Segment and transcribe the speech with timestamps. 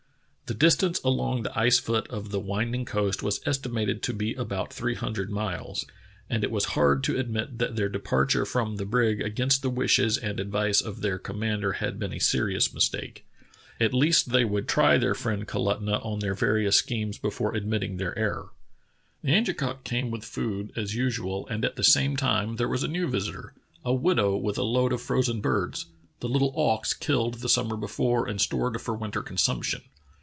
[0.47, 4.73] The distance along the ice foot of the winding coast was estimated to be about
[4.73, 5.85] three hundred miles,
[6.29, 10.17] and it was hard to admit that their departure from the brig against the wishes
[10.17, 13.25] and advice of their commander had been a serious mistake.
[13.79, 18.19] At least they would try their friend Kalutunah on their various schemes before admitting their
[18.19, 18.49] error.
[19.23, 22.89] The Angekok came with food, as usual, and at the same time there was a
[22.89, 23.53] new visitor,
[23.85, 25.85] a widow with a load of frozen birds—
[26.19, 29.83] the little auks killed the summer be fore and stored for winter consumption.